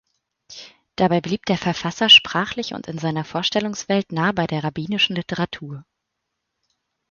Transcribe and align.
Dabei 0.95 1.21
blieb 1.21 1.45
der 1.45 1.59
Verfasser 1.59 2.09
sprachlich 2.09 2.73
und 2.73 2.87
in 2.87 2.97
seiner 2.97 3.23
Vorstellungswelt 3.23 4.11
nah 4.11 4.31
bei 4.31 4.47
der 4.47 4.63
rabbinischen 4.63 5.15
Literatur. 5.15 5.85